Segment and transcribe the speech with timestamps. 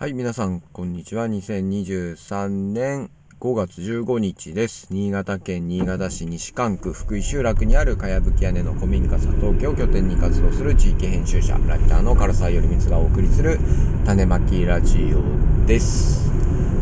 [0.00, 1.26] はい、皆さん、こんにちは。
[1.26, 4.88] 2023年5月15日です。
[4.90, 13.58] 新潟県新潟市西館区福井集落にあるかやぶき屋根の古民家佐藤家を拠点に活動する地域編集者、ライターの唐沢よりみつがお送りする
[14.06, 16.30] 種まきラジオです。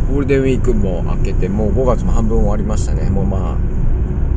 [0.08, 3.10] ゴールデンウィークも明けて、もう5月も半分終わりましたね。
[3.10, 3.58] もうま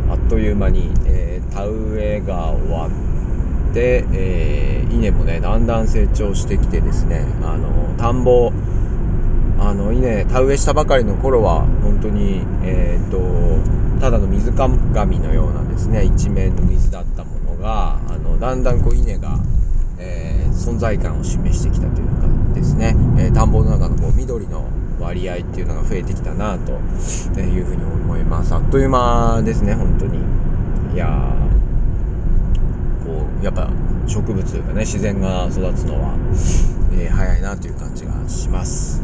[0.10, 3.11] あ、あっという間に、えー田植えが終わって、
[3.80, 8.52] えー稲もね、だんだん成長してきてですね、あの、田んぼ、
[9.62, 13.20] あの稲田植えしたばかりの頃は本当にえっ、と
[14.02, 19.38] ただの水鏡のようなですね一面の水だったものがあのだんだんこう稲が、
[20.00, 24.66] えー存在感を示してきたというかですね、え田んぼの中のこう緑の
[25.00, 26.74] 割合っていうのが増えてきたなと
[27.40, 28.54] いうふうに思います。
[28.54, 30.20] あっという間ですね本当に。
[30.94, 31.41] いや
[33.42, 33.70] やっぱ
[34.08, 36.14] 植物というかね自然が育つのは、
[36.94, 39.02] えー早いなという感じがします。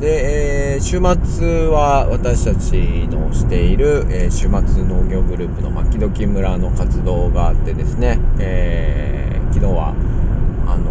[0.00, 9.94] で、えー週末は私たちのしている、えー週末農業グループの牧時村の活動があってですね、えー昨日は
[10.66, 10.90] あの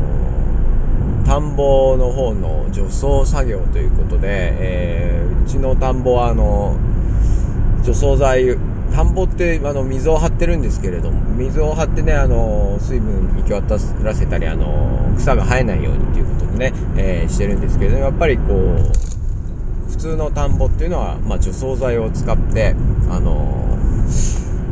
[1.23, 4.27] ー田んぼの方の除草作業ということで、
[4.59, 6.75] えーうちの田んぼはあの
[7.83, 8.57] 除草剤
[8.95, 22.73] 田んぼってあの水を張ってるんですけれども水を張ってねあの水分行き渡らせたりあの草が生えないようにということでね、えーしてるんですけれどもやっぱりこう普通の田んぼっていうのは、まあ、除草剤を使って
[23.09, 23.77] あの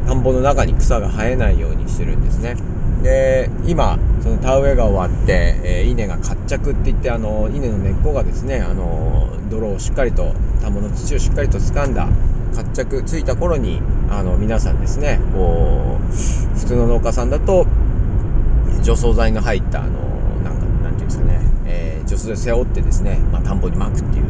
[0.08, 2.56] 田んぼの中に草が生えないようにしてるんですね。
[3.04, 12.08] で今その田植えが終わって、えー稲が活着って言ってあの稲の根っこがですねあの泥をしっかりと田んぼの土をしっかりと掴んだ
[12.54, 16.14] 活着ついた頃にあの皆さんですねこう
[16.60, 17.68] 普通の農家さんだと
[18.84, 20.00] 除草剤の入ったあの
[20.44, 24.26] なんかなんていうんですかね、えー除草剤背負ってですね、まあ、田んぼにまくっていう、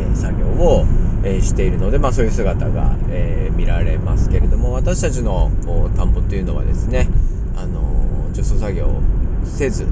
[0.00, 0.84] えー作業を、
[1.22, 7.08] えーしているので、まあ、そういう姿が、えー見られますけれども私たちのこう田んぼっていうのはですね、
[7.56, 9.00] あの除草作業を
[9.44, 9.86] せず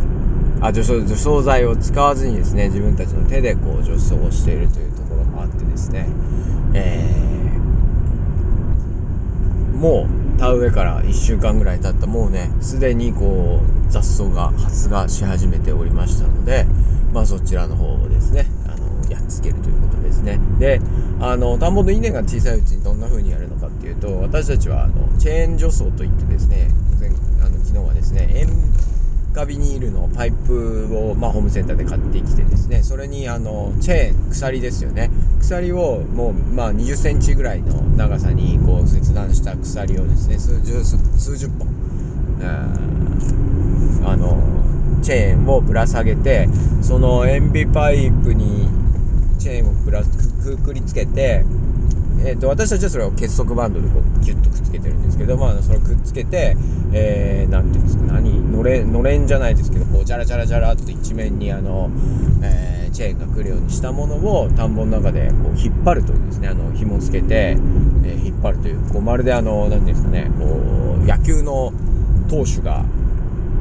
[0.60, 6.08] あ除草除草剤を使わずにですね自分たちの手でこう除草をしているというところもあってですね、
[6.74, 7.41] えー
[9.82, 10.06] も
[10.36, 16.66] う田植えから1週間ぐらい経ったもうねすでにこう雑草が発芽し始めておりましたので
[17.12, 20.38] まあそちらの方をですねあのやっつけるということですね。
[20.60, 20.80] で
[21.20, 26.68] あの田んぼの稲が小さいうちにどんな風にやるのかっていうと私たちはあのチェーン除草といってですね
[27.00, 27.08] 前
[27.44, 28.46] あの昨日はですね
[29.32, 32.82] 塩化ビニールのパイプを、まあ、ホームセンターで買ってきてですね。
[32.82, 35.10] それにあのチェーン鎖ですよね。
[35.40, 41.66] 鎖をもう、まあ、2 0センチぐらいの長さにこう切断した鎖をですね数十数十本、
[44.04, 44.38] あの
[45.02, 46.48] チェーンをぶら下げて
[46.82, 48.68] その塩ビパイプに
[49.38, 50.08] チェーンをぶらく
[50.56, 51.44] くくりつけて
[52.24, 56.56] えー、と私たちはそれを結束バンドでこうギュッとくっつけてるんですけど、まあ、それをくっつけて、
[56.92, 61.90] えー、ていうんですか何のれのれんじゃないですけどこうジャラジャラジャラっと一面にあの、
[62.42, 67.56] えーチェーンが来るようにしたものを田んぼの中でこう引っ張るというですねあの紐つけて、
[68.04, 71.72] えー引っ張るというこうまるであの何ていうんですかねこう野球の
[72.28, 72.84] 投手が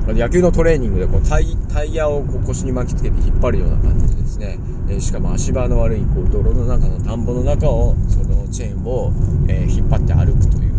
[0.07, 4.57] 野球のトレーニングでこうタイタイヤをこう腰に巻きつけて引っ張るような感じでですね、
[4.89, 9.13] えーしかも足場の悪いこう泥の中の田んぼの中をそのチェーンを、
[9.47, 10.73] えー引っ張って歩くという、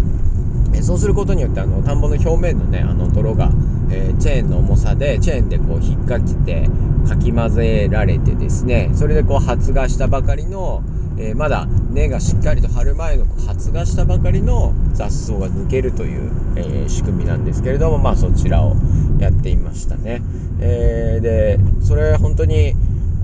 [0.74, 3.50] えーそうすることによってあの田んぼの表面のねあの泥が、
[3.90, 6.68] えチェーンの重さでチェーンでこう引っかけて
[7.08, 8.90] かき混ぜられてですね。
[8.94, 10.82] それでこう発芽したばかりの
[11.22, 18.74] えーまだ根がしっかりと張る前の発芽したばかりの雑草が抜けるという、えー仕組みなんですけれどもまあそちらを
[19.18, 20.20] やっていましたね。
[20.60, 22.74] えーでそれ本当に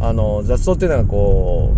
[0.01, 1.75] あの雑草っていうのがこ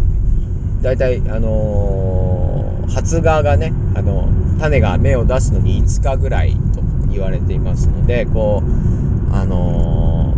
[0.80, 4.28] う大体あの発芽がねあの
[4.59, 10.34] 種が芽を出すのに5日ぐらいと言われていますのでこうあの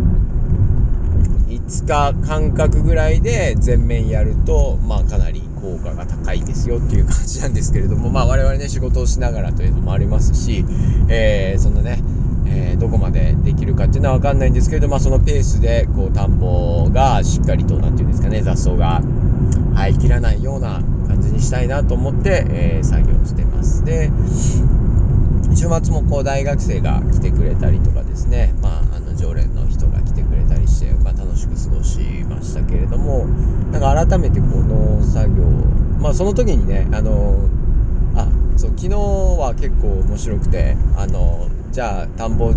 [1.47, 5.42] 5日間隔ぐらいで全面やるとまあかなり
[5.73, 10.63] 効果が高いですよっていう感じなんですけれどもまあ我々ね仕事をしながらというのもありますし、
[11.09, 11.99] えーそんなね、
[12.45, 19.01] えーどこまでできるかっていうのは分かんないんですけれどまあそのペースでこう田んぼがしっかりと何て言うんですかね雑草が
[19.75, 23.83] 生えきらないような感じにしたいなと思って、えー作業してます。
[23.85, 24.11] で
[25.55, 33.27] 週末もこう大学生が来てくれたりとかですね、まあ、あの常連の人が来てくれたりして、まあ、楽しく過ごしましたけれども
[33.73, 35.43] なんか改めてこう農作業
[35.99, 37.49] まあその時にねあの
[38.15, 42.53] あそう昨日は結構面白くてあのじゃあ田んぼ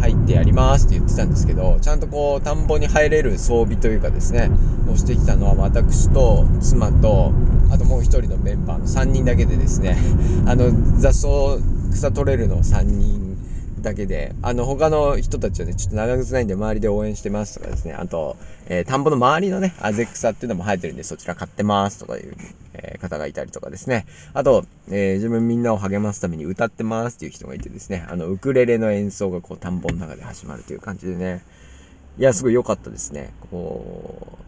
[0.00, 4.50] 入ってやりますって言ってたんですけどちゃんとこう田んぼに入れる装備というかですね
[4.88, 7.32] をしてきたのは私と妻と
[7.72, 9.96] あともう一人のメンバーの3人だけでですね
[10.46, 11.28] あの雑草
[11.90, 13.35] 草取れるの3人
[13.86, 18.36] だけで、あの、他の人たちはね、ちょっと長靴ないんで周りで応援してますとかですね、あと、
[18.66, 22.34] えー、田んぼの周りのね、あぜ草っていうのも生えてるんで、そちら買ってますとかいう、
[22.74, 31.44] えー、方がいたりとかですね、あと、えー、自分みんなを励ますために歌ってますっていう人がいてですね、あの、ウクレレの演奏がこう、田んぼの中で始まるという感じでね、
[32.18, 33.32] いや、すごい良かったですね。
[33.52, 34.38] こ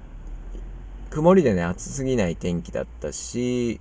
[1.11, 3.81] う、曇りでね、暑すぎない天気だったし、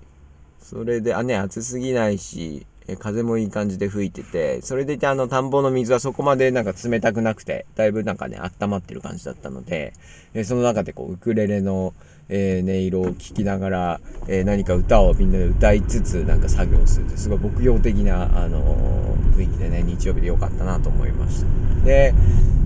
[0.62, 9.94] それで、あ、ね、暑すぎないし、え風もいい感じで吹いてて、それでいてあの田んぼの水はそこまでなんか冷たくなくて、だいぶなんかね、温まってる感じだったので、
[10.34, 11.94] えその中でこう、ウクレレの、
[12.30, 21.86] えー、音色を聴きながら、えー、何か歌をみんなで歌いつつなんか作業するってすごい牧羊的な、あのー、雰囲気でね日曜日で良かったなと思いました。
[21.86, 22.13] で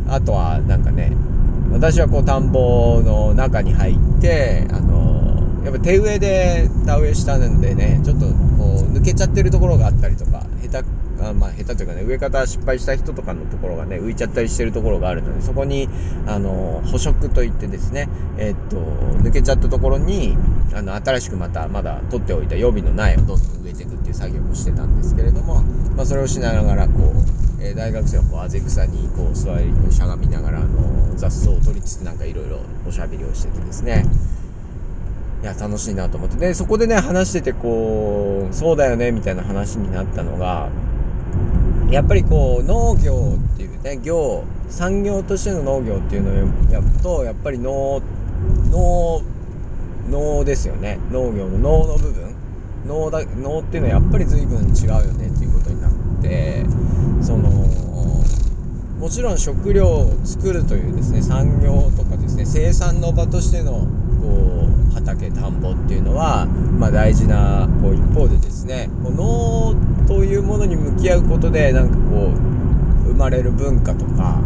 [0.07, 1.12] あとはなんかね
[1.71, 8.25] 私はこう田んぼの中に入ってあのやっぱ手植えで田植えしたんでねちょっと
[8.91, 15.88] 抜けちゃってるところがあったりとか下手あまあ下手というかね植え方失敗した人とかのところがね浮いちゃったりしてるところがあるのでそこに
[16.25, 20.35] あの捕食といってですねえ、っと抜けちゃったところに
[20.73, 25.61] あの新しくまたまだ取っておいた予備の苗をどんどん植えていくっていう作業をしてたんですけれども、
[25.95, 27.13] まあ、それをしながらこ
[27.59, 34.05] う、え、大学生はこうあぜ草にこう座りしゃがみながらあの雑草を取りつつなんかいろいろおしゃべりをしててですね。
[35.41, 36.38] いや、楽しいなと思って。
[36.38, 40.69] で、そこでね、話してて、こう、そうだよね、みたいな話になったのが、
[41.89, 48.01] やっぱりこう、農業っていうね、業、産業としての農業っていうのをやると、やっぱり農、
[48.69, 49.21] 農、
[50.09, 50.99] 農ですよね。
[51.11, 52.31] 農業の農の部分。
[52.88, 55.91] 農だ、農っていうのはやっぱり随分違うよねっていうことになっ
[56.21, 56.65] て、
[57.21, 57.49] その、
[58.99, 63.88] もちろん食料を作るというですね、産業とかですね、生産の場としての、
[64.93, 68.89] 畑田んぼっていうのは、まあ、大事なこう一方でですね。
[69.03, 72.31] こう農というものに向き合うことでなんかこ
[73.05, 74.41] う生まれる文化とか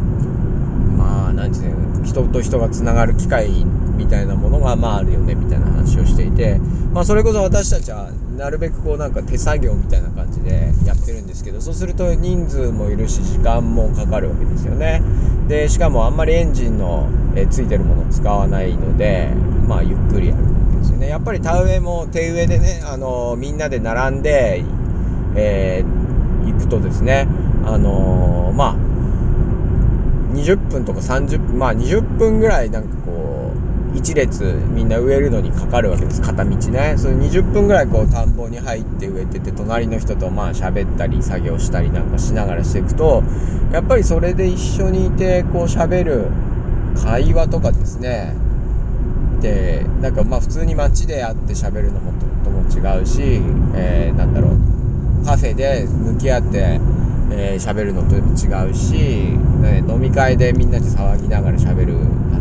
[0.97, 3.65] まあ何て言うの人と人がつながる機会
[3.97, 6.59] みたいなものがまああるよねみたいな話をしていて
[6.93, 15.01] まあそれこそ私たちはなるべくこうなんか手作業みたいな感じでやってるんですけどそうすると人数もいるし時間もかかるわけですよね。
[15.47, 19.29] でしかもあんまりエンジンの、えついてるものを使わないので
[19.67, 21.07] まあゆっくりやるわけですよね。
[21.07, 24.63] やっぱり田植えも手植えでねあのみんなで並んで、
[25.35, 27.27] えー、行くとですね
[27.65, 28.75] あのー、まあ
[30.33, 33.04] 20分とか30分まあ20分ぐらいなんか
[33.95, 34.43] こう一列
[34.73, 36.21] みんな植えるのにかかるわけです。
[36.21, 36.95] 片道ね。
[36.97, 43.23] それ20分ぐらいこう田んぼに入って植えてて隣の人とまあ喋ったり作業したりなんかしながらしていくと
[43.71, 46.27] やっぱりそれで一緒にいてこう喋る
[47.01, 48.35] 会話とかですね。
[49.41, 52.13] でなんかまあ普通に街で会って喋るのも
[52.43, 53.41] とも違うし、
[53.75, 55.25] えー、なんだろう。
[55.25, 56.79] カフェで向き合って
[57.31, 58.93] えー、喋るのと違うし、
[59.61, 61.95] ね、飲み会でみんなで騒ぎながら喋る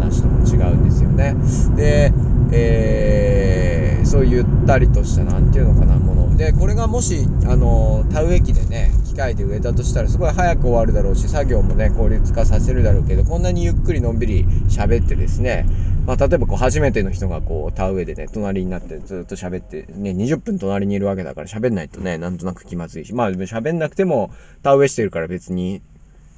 [0.04, 1.34] 話とも違うんですよね。
[1.76, 2.12] で、
[2.52, 15.66] えー、そうゆったりとした何て言うのかなものでこれがもしあの田植え機でね機械で植えたとしたらすごい早く終わるだろうし作業もね効率化させるだろうけどこんなにゆっくりのんびり喋ってですね
[16.06, 24.30] まあ、例えばこう初めての人がこう田植えでね隣になってずっと喋ってね20分隣にいるわけだから喋んないとねなんとなく気まずいしまあ喋んなくても
[24.62, 25.80] 田植えしてるから別に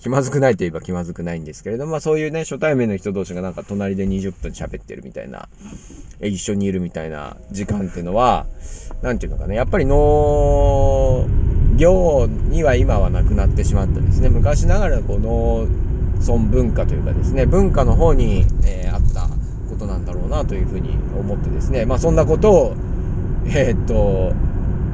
[0.00, 5.48] 気まずくないといえば気まずくないんですけれども、まあそういうね、初対面の人同士がなんか隣で20分喋ってるみたいな、
[6.20, 8.46] え一緒にいるみたいな時間っていうのは、
[9.02, 11.26] なんていうのかね、やっぱり農
[11.76, 14.28] 業には今はなくなってしまったですね。
[14.28, 15.66] 昔ながらこう農
[16.20, 19.28] 村文化というかですね、文化の方に、えー、あった
[19.66, 22.76] ことなんだろうなというふうに思ってですねまあそんなことを
[23.46, 24.32] えー、っと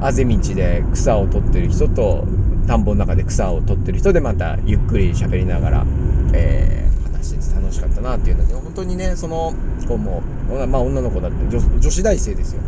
[0.01, 2.25] あぜ道で草を取ってる人と
[2.67, 5.85] 田んぼの中で草を取ってる人でまたゆっくり喋りながら、
[6.33, 9.53] えー、話してて楽しかったなっていうので本当にねその
[9.87, 10.21] 子も、
[10.67, 12.61] まあ、女の子だって女子大生ですよ。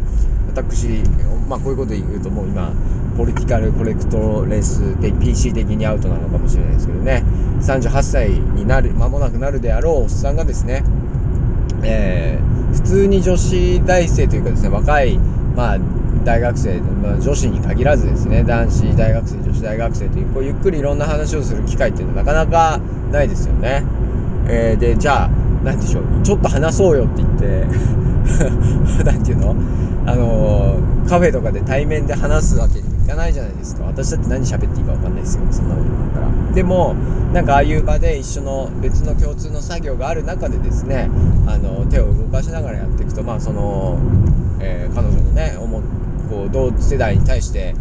[0.47, 1.03] 私、
[1.49, 2.71] まあ、こういうこと言うともう今
[3.17, 7.23] ポリティカルコレクトレスで PC 的にアウトなのかもしれないですけどね。
[7.61, 10.83] 38歳になる間もなくなるであろうおっさんがですね
[11.85, 15.17] えー、普通に女子大生というかですね若い、
[15.55, 15.77] まあ、
[16.25, 22.79] 大学生、まあ、女子に限らずですね男子大学生女子大学生というこうゆっくりいろんな話をする機会っていうのはなかなか
[23.11, 23.83] ないですよね。
[24.47, 25.29] えー、でじゃあ
[25.63, 27.65] 何でしょうちょっと話そうよって言って
[29.05, 29.55] 何て言うの？
[30.07, 33.85] あのー、カフェとかで対面で話すわけにもいかないじゃないですか。
[33.85, 36.53] 私だって何喋っていいか分かんないですよそんなことだったら。
[36.53, 36.95] でも
[37.33, 41.09] なんかああいう場で一緒の別の共通の作業がある中でですね
[41.47, 43.97] あの手を動かしながらやっていくとまあその、
[44.59, 45.94] えー、彼女のね思って
[46.25, 47.75] こう同世代に対して、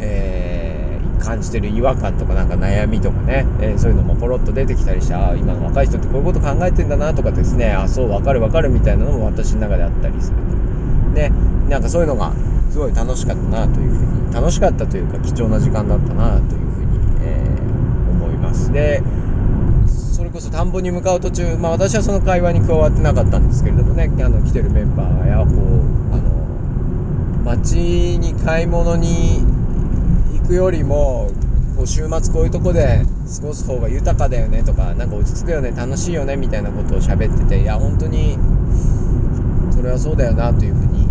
[0.00, 10.58] えー、感じてる違和感とかなんか悩みとかね、えー、そういうのもポロッと出てきたりしてあ今の若い人ってこういうこと考えてんだなとかですねあそう分かる分かるみたいなのも私の中であったりすると。
[11.18, 11.32] ね
[11.68, 12.32] なんかそういうのが
[12.70, 19.02] すごい楽しかったなというふうに楽しかったというか貴重な時間だったなというふうに、えー、思いますで
[19.88, 26.37] それこそ田んぼに向かう途中、まあ、私はその会話に加わってなかったんですけれどもねあの来てるメンバーやこうあの
[27.56, 29.40] 街に買い物に
[30.38, 31.30] 行くよりも
[31.76, 33.04] こう週末こういうとこで
[33.40, 38.36] 過ごす方が豊かだよねとかなんか落ち着くよね楽しいよねみたいなことを喋ってていや本当に
[39.72, 41.06] それはそうだよなというふうに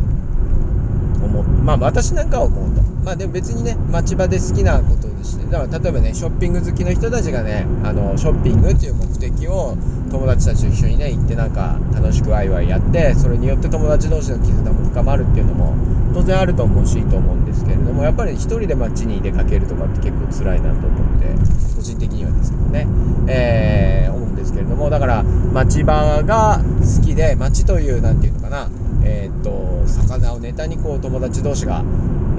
[1.23, 1.43] 思う。
[1.63, 2.86] まあ私なんかは思うと。
[3.03, 9.77] まあでも別にね町場で好きなことでしてだから例えばねショッピング好きの人たちがねあのショッピングっていう目的を
[10.11, 15.75] 友達たちと一緒にね行ってなんか楽しくワイワイやってそれによって友達同士の絆も深まるっていうのも
[16.13, 21.27] 当然あると思うしいいと思うんですけれどもやっぱり一人で街に出かけるとかって結構辛いなと思って
[21.75, 22.87] 個人的にはですけどね、
[23.27, 28.69] えー、思うんですけれどもだから町場が好きで街という何て言うのかな
[29.03, 31.83] えー、っと魚をネタにこう友達同士が、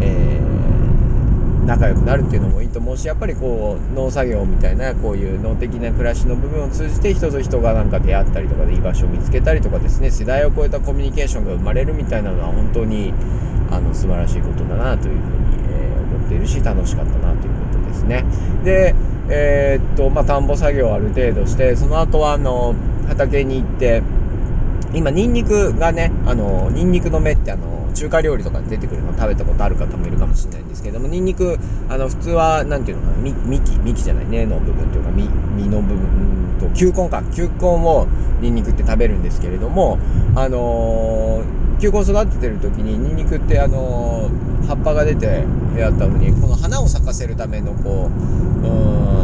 [0.01, 13.13] えー、仲良くなるっていうのもいいと思うしやっぱりこう農作業みたいなこういう農的な暮らしの部分を通じて人と人がなんか出会ったりとかで居場所を見つけたりとかですね世代を超えたコミュニケーションが生まれるみたいなのは本当に
[13.71, 18.25] あの素晴らしいことだなというふうに、えー、思っているし楽しかったなということですね。
[18.65, 18.95] で
[19.31, 22.75] えー、っとまあ田んぼ作業をある程度してその後はあの
[23.09, 24.03] 畑に行って
[24.95, 37.23] 今ニンニクがねあのニンニクの芽ってあの中華料理とかで出てくるの食べたことある方もいるかもしれないんですけどもニンニクあの普通は何ていうのかな幹幹じゃない根の部分というか実実の部分と球根か。
[37.35, 38.07] 球根を
[38.41, 39.99] ニンニクって食べるんですけれども
[40.37, 45.45] あのー、球根育ててる時にニンニクってあのー、葉っぱが出て
[45.77, 48.11] やったのにこの花を咲かせるためのこ
[48.63, 49.18] ううん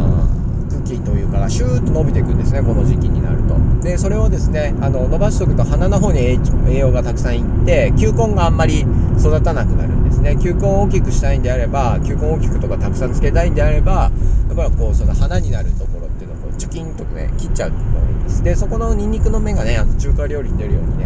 [0.85, 3.55] 茎というかシューッと伸びていくんですねこの時期になると。
[3.83, 6.39] でそれをですねあの伸ばしておくと花の方に栄
[6.77, 8.85] 養がたくさんいって球根があんまり
[9.19, 10.37] 育たなくなるんですね。
[10.41, 14.11] 球根を大きくしたいんであれば球根を大きくとかたくさんつけたいんであれば
[14.47, 18.43] やっぱりこうその花になるところっていうのをこうチュキンとね切っちゃうのがいいです。
[18.43, 21.05] でそこのニンニクの芽がねあの中華料理に出るようにね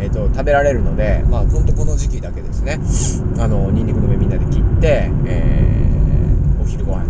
[0.00, 2.80] えーと、食べられるので、まあ、ほんとこの時期だけですね、
[3.38, 7.04] あの、ニンニクの芽みんなで切って、えー、お昼ご飯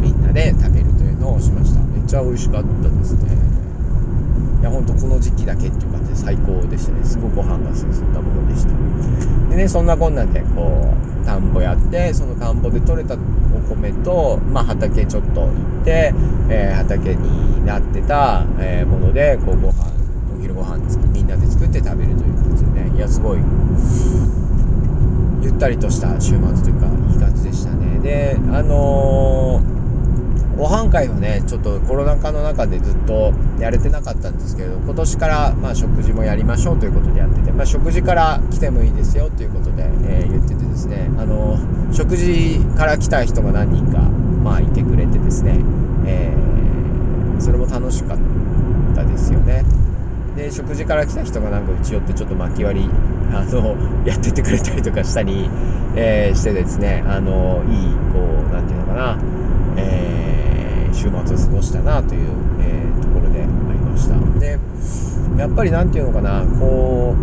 [0.00, 0.91] みんなで食べる。
[1.22, 1.80] のをしました。
[1.80, 3.38] めっちゃ美味しかったですね。
[4.60, 7.04] いやほんとこの時期だけっていう感じで最高でしたね。
[7.04, 8.72] すごくご飯が進んだものでした。
[9.50, 13.18] でねそんなこんなでこう田んぼやってその田んぼで採れたお
[13.74, 16.12] 米と、まあ、畑ちょっと行って、
[16.48, 19.92] えー、畑になってた、えー、ものでこうご飯
[20.36, 20.78] お昼ご飯
[21.12, 22.96] みんなで作って食べるという感じでね。
[22.96, 23.38] いやすごい
[25.42, 27.98] ゆったりとした週末というかいい感じでしたね。
[28.00, 29.81] であのー
[30.56, 41.58] ご飯会はねちょっとコロナ禍の中でずっとやれてなかったんですけど今年からまあ食事もやりましょうということでやってて、まあ、食事から来てもいいですよということで、えー、言っててですねあの
[41.92, 45.58] 食事から来た人が何人かまあいてくれてですね、
[46.06, 48.18] えー、それも楽しかっ
[48.94, 49.64] たですよね。
[50.36, 52.90] で食事から来た人がなんかうち寄ってちょっと巻き割り
[53.34, 55.48] あの やっててくれたりとかしたり、
[55.94, 59.18] えー、してですねあのいいこう何て言うのかな、
[61.26, 62.28] 末を過ごしたなという、
[62.60, 64.14] えー、ところでありました。
[64.40, 64.58] で
[65.38, 67.22] やっぱり何て言うのかなこう、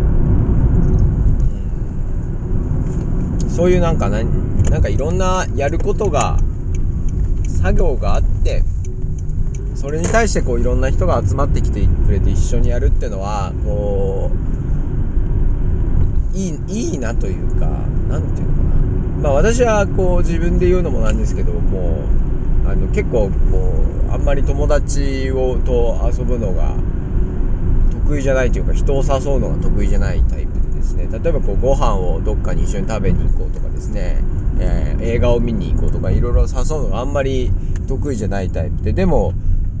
[3.44, 6.38] うん、そういうなんかなんかいろんなやることが
[7.62, 8.64] 作業があって
[9.74, 14.30] それに対してこういろんな人が集まってきてくれて一緒にやるっていうのはこ
[16.34, 17.66] ういいいいなというか
[18.08, 18.74] 何て言うのかな。
[19.22, 22.04] まあ私はこう自分で言うのもなんですけども
[22.66, 23.79] あの結構こう
[24.10, 26.74] あんまり友達をと遊ぶのが
[27.92, 31.08] 得意じゃないというか人を誘うのが得意じゃないタイプでですね。
[31.10, 34.20] 例えばこうご飯をどっかに一緒に食べに行こうとかですね、
[34.58, 37.52] えー、映画を見に行こうとかいろいろ誘うのがあんまり
[37.86, 38.92] 得意じゃないタイプで。
[38.92, 39.32] でも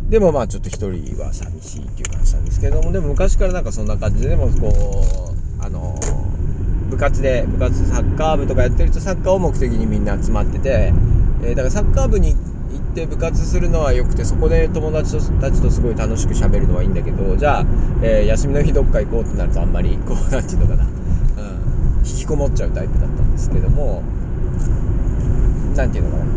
[0.08, 2.92] でもまあちょっと一人は寂しいっていう感じなんですけども。
[2.92, 4.30] でも昔からなんかそんな感じで。
[4.30, 5.04] でもこ
[5.60, 5.98] うあの
[6.88, 10.92] 部活で部活サッカー部とかやってるとサッカーを目的にみんな集まってて、
[11.42, 12.49] えー、だからサッカー部にって
[12.94, 17.64] 部活するのは良くてそこで友達たちとすごい楽しくしゃべるのはいいんだけどじゃあ、
[18.02, 24.02] えー、休みの日どっか行こうってなるとあんまりこう何て言うのかな、うん、引きこもっちゃうタイプだったんですけども
[25.76, 26.30] 何て言うのかな。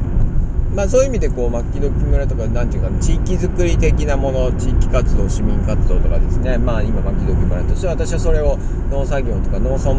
[0.73, 6.57] まあそういう意味でこう牧時村とか何て言うか地域づくり的なもの地域活動市民活動とかですね。
[6.57, 8.57] まあ今牧時村としては私はそれを
[8.89, 9.95] 農作業とか農村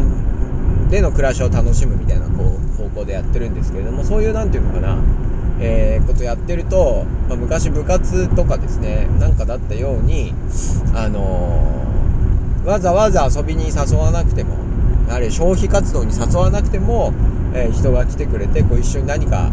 [0.89, 4.97] での暮らしを楽しむみたいなこう方向でやってるんですけれどもそういう何て言うのかな。
[5.59, 10.33] えー、ことやってると、まあ、昔部活とかですねなんかだったように
[10.93, 14.65] あのー、わざわざ遊びに誘わなくても
[15.07, 17.13] やは消費活動に誘わなくても、
[17.53, 19.51] えー、人が来てくれてこう一緒に何か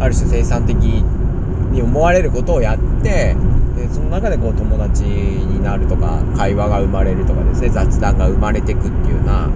[0.00, 3.36] ある種生産的に思われることをやって
[3.76, 9.48] でその中でこう友達になるとか会話が生まれるとかですね雑談が生まれてくっていうような、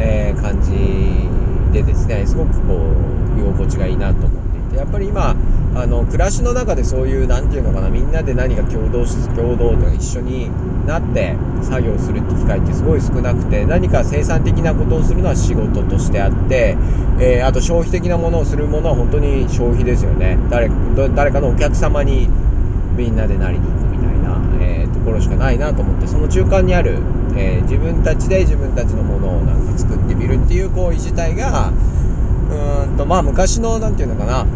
[0.00, 0.72] えー、感じ
[1.72, 2.74] でですねすごくこ
[3.36, 5.34] う居心地がいいなと思っていてやっぱり今
[5.74, 10.50] あの暮らしの中でそういう何て言うのかなみんなで何か共同共同とか一緒に
[10.86, 16.76] なって作業するって機会ってすごい少なくて何か生産的なことをするのは仕事としてあって、
[17.20, 20.38] えー、あと消費的なものをするものは本当に消費ですよね。
[20.50, 20.70] 誰
[21.14, 22.28] 誰かのお客様に
[22.96, 26.98] みんなでなりに行くみたいな、えー、ところしかないなと思ってその中間にある、
[27.36, 31.72] えー、自分たちで自分たちのものをなんか作ってみるっていう行為自体が
[32.50, 34.46] うんとまあ昔の何て言うのかな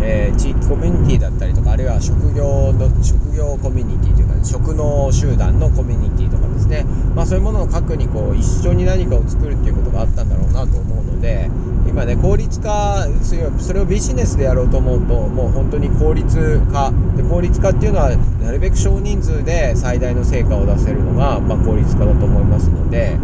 [0.00, 11.50] えー、地域コミュニティだったりとかあるいは職業の職業コミュニティというか、ね、職能集団のコミュニティとかですね、まあ、そういうものの核にこう一緒に何かを作るっていうことがあったんだろうなと思うので
[11.88, 16.92] 今ね効率化それをビジネスでやろうと思うともう本当に効率化。
[17.16, 23.18] で効率化っていうのはなるべく少人数で最大の成果を出せるのが、まあ、効率化だと思いますので、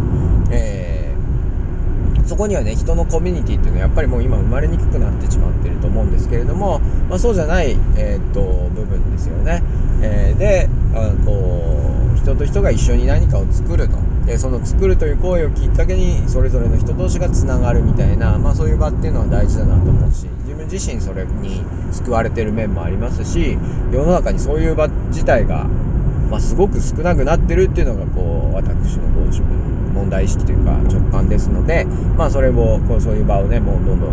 [0.51, 0.94] えー
[2.25, 6.79] そこにはね人のコミュニティっていうのはやっぱりもう今生まれにくくなってしまってると思うんですけれども、
[7.09, 8.41] まあ、そうじゃない、えー、っと
[8.73, 9.61] 部分ですよね。
[10.01, 11.81] えー、であこ
[12.13, 23.57] う人と人が一緒に何かを作るとでその作るという行為をきっかけにそれぞれの人同士がつながるみたいな、まあ、そういう場っていうのは大事だなと思うし自分自身それに救われてる面もありますし
[23.91, 25.65] 世の中にそういう場自体が、
[26.31, 31.85] まあ、すごく少なくなってるっていうのがこう私のこう自分問題意識というか直感ですので、
[32.17, 34.09] まあ、それをこうそういう場をねもうどんどん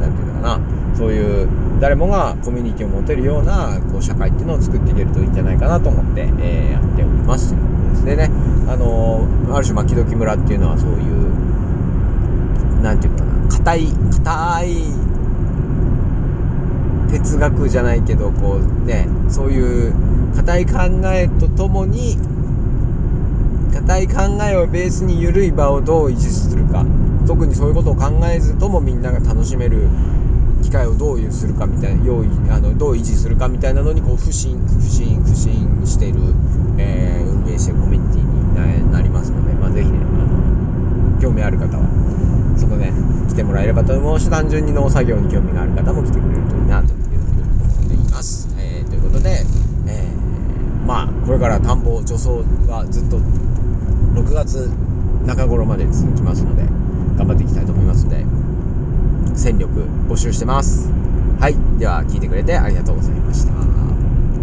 [0.00, 0.60] 何、えー、て言うのかな。
[0.96, 1.48] そういう
[1.80, 7.54] 誰もがコミュニティを持てるようなこう社会っていうのを作っていけるといいんじゃないかなと思って、えー、やっております。
[8.04, 8.30] でね。
[8.70, 11.00] あのー、ある種牧時村っていうのはそういう
[12.82, 13.48] 何て言うかな。
[13.48, 15.10] 硬い硬い
[17.10, 19.92] 哲学じゃないけどこうねそういう
[20.36, 20.72] 硬い考
[21.06, 22.16] えとともに
[23.70, 26.84] 固い考えをベースに緩い場をどう維持するか
[27.26, 29.88] 特にそういうことを考えずともみんなが楽しめる
[30.62, 36.20] 機会をどうするかみたいな用意あのどう維持するかみたいなのにこう不信不信不信している、
[36.78, 40.02] えー、運営してるコミュニティになりますので、まあ、ぜひねあ
[41.16, 42.92] の興味ある方はそこね
[43.28, 48.48] 来てもらえればと思うし単純に農作業に興味がある方も来てくれるといいなというふうに思っています。
[48.58, 49.44] えー、ということで、
[49.86, 52.30] えー、まあこれから田んぼ除草
[52.70, 53.18] はずっと
[54.14, 54.70] 6月
[55.26, 56.62] 中頃まで続きますので
[57.16, 58.24] 頑張っていきたいと思いますので
[59.36, 60.90] 戦力募集してます。
[61.40, 61.56] はい。
[61.78, 63.79] では聞いてくれてありがとうございました。